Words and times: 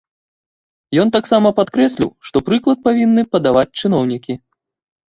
Ён 1.03 1.11
таксама 1.17 1.51
падкрэсліў, 1.59 2.09
што 2.31 2.37
прыклад 2.49 2.83
павінны 2.91 3.29
падаваць 3.33 3.71
чыноўнікі. 3.79 4.43